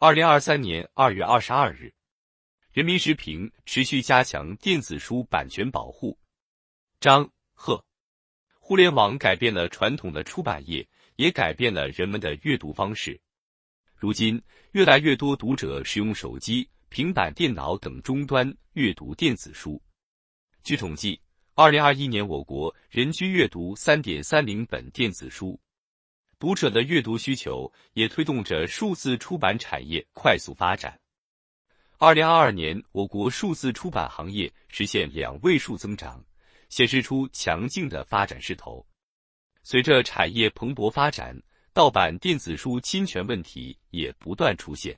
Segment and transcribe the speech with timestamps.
[0.00, 1.92] 二零二三年二月二十二日，
[2.70, 6.16] 人民时评：持续加强电子书版权保护。
[7.00, 7.84] 张贺，
[8.60, 13.20] 互联网改变了传统的出版业，也改变了人们的阅读方式。
[13.96, 14.40] 如今，
[14.70, 19.82] 越来越多读者使用手机、平板电脑等终端阅读电子书。
[20.62, 21.20] 据统计，
[21.54, 25.60] 二零二一年我国人均阅读三点三零本电子书。
[26.38, 30.96] 读者的阅读需求也推动着数字出版产业快速发展。
[31.96, 36.24] 二零二二年，我国数字出版行业实现两位数增长，
[36.68, 38.86] 显示出强劲的发展势头。
[39.64, 41.36] 随着产业蓬勃发展，
[41.72, 44.96] 盗版电子书侵权问题也不断出现。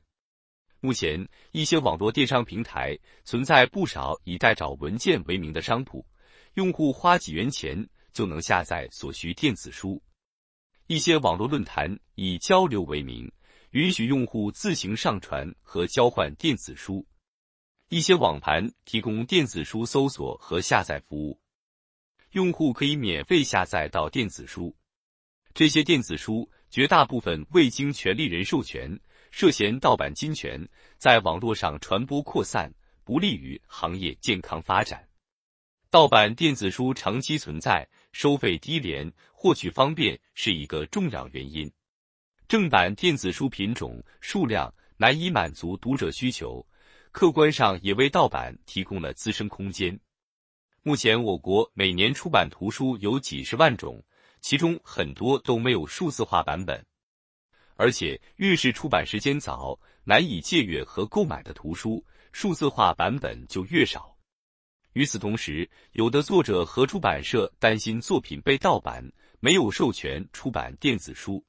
[0.81, 6.05] 目前，一些网络电商平台存在不少以代找文件为名的商铺，
[6.53, 10.03] 用户花几元钱就能下载所需电子书。
[10.91, 13.31] 一些网络论坛以交流为名，
[13.71, 17.07] 允许用户自行上传和交换电子书；
[17.91, 21.39] 一些网盘提供电子书搜索和下载服务，
[22.33, 24.75] 用户可以免费下载到电子书。
[25.55, 28.99] 这些电子书绝大部分未经权利人授权，
[29.31, 35.09] 涉嫌盗版侵权，在网络上传播扩散，不利于行业健康发展。
[35.89, 37.89] 盗版电子书长期存在。
[38.13, 41.71] 收费低廉，获取方便是一个重要原因。
[42.49, 46.67] 正版电子书品种数量难以满足读者需求，
[47.13, 49.99] 客观上也为盗版提供了滋生空间。
[50.83, 54.03] 目前，我国每年出版图书有几十万种，
[54.41, 56.85] 其中很多都没有数字化版本。
[57.77, 64.17] 而且，越是出版时间早、难以借阅和购买的图书，数字化版本就越少。
[64.95, 69.05] 与此同时，有的作者和出版社担心作品被盗版，
[69.39, 71.45] 没有授权出版电子书。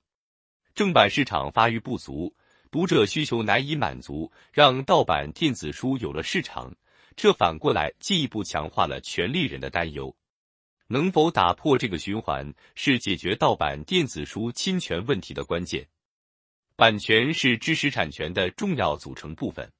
[0.75, 2.35] 正版市场发育不足，
[2.69, 6.73] 读者需求难以满足，让盗版电子书有了市场。
[7.15, 10.15] 这反过来进一步强化了权利人的担忧。
[10.87, 15.87] 能否打破这个循环，是解决盗版电子书侵权问题的关键。
[16.75, 19.71] 版权是知识产权的重要组成部分。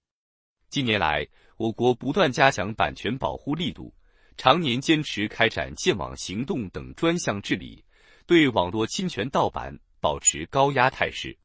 [0.72, 1.28] 近年来，
[1.58, 3.94] 我国不断加强版权保护力度，
[4.38, 7.84] 常年坚持开展建网行动等专项治理，
[8.26, 11.38] 对网络侵权盗版保持高压态势。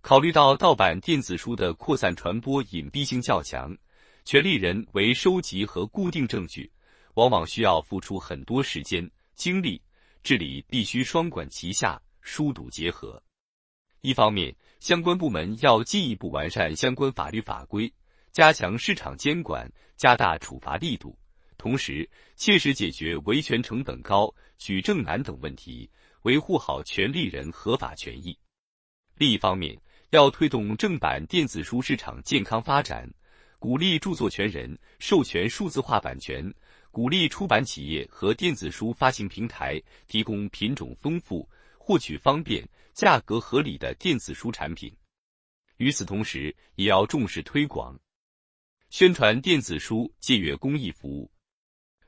[0.00, 3.72] 考虑到盗版电子书的扩散传播隐蔽性较强，
[4.24, 6.68] 权利人为收集和固定证据，
[7.14, 9.80] 往往需要付出很多时间精力，
[10.24, 13.22] 治理必须双管齐下，疏堵结合。
[14.00, 17.88] 一方面，相关部门要进一步完善相关法律法规。
[18.32, 21.18] 加强市场监管，加大处罚力度，
[21.56, 25.90] 同时切实解决维权成本高、举证难等问题，
[26.22, 28.38] 维护好权利人合法权益。
[29.16, 29.76] 另一方面，
[30.10, 33.12] 要推动正版电子书市场健康发展，
[33.58, 36.54] 鼓励著作权人授权数字化版权，
[36.92, 44.94] 鼓励出版企业和电子书发行平台提供品种丰富、获取方便、价格合理的电子书产品。
[45.78, 47.98] 与此同时，也要重视推广。
[48.90, 51.30] 宣传电子书借阅公益服务。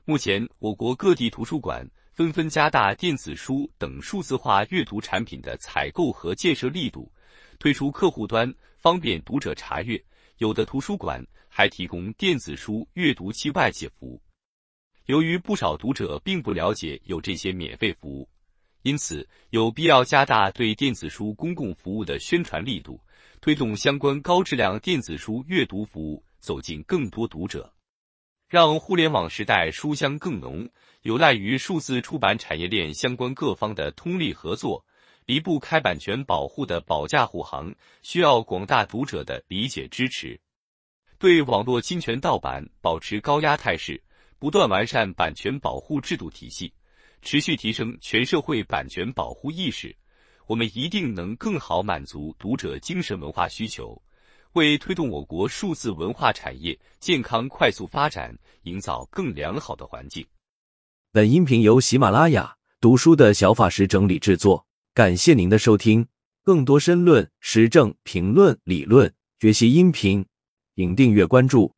[0.07, 7.13] 目前，我国各地图书馆纷纷加大电子书等数字化阅读产品的采购和建设力度，
[7.59, 10.03] 推出客户端方便读者查阅。
[10.39, 14.21] 有的图书馆还提供电子书阅读器外借服务。
[15.05, 18.27] 由于不少读者并不了解有这些免费服务，
[18.83, 22.99] 因此有必要加大对电子书公共服务的宣传力度，
[23.43, 26.25] 推动相关高质量电子书阅读服务。
[26.41, 27.73] 走进更多读者，
[28.49, 30.69] 让互联网时代书香更浓，
[31.03, 34.85] 有赖于数字出版产业链相关各方的通力合作。
[35.27, 40.41] 离不开版权保护的保驾护航，需要广大读者的理解支持。
[41.19, 44.03] 对网络侵权盗版保持高压态势，
[44.41, 46.73] 不断完善版权保护制度体系，
[47.23, 49.95] 持续提升全社会版权保护意识，
[50.47, 54.03] 我们一定能更好满足读者精神文化需求。
[54.55, 60.27] 为推动我国数字文化产业健康快速发展，营造更良好的环境。
[61.13, 66.07] 本音频由喜马拉雅读书的小法师整理制作，感谢您的收听。
[66.43, 70.27] 更多深论、时政评论、理论学习音频，
[70.75, 71.73] 请订阅关注。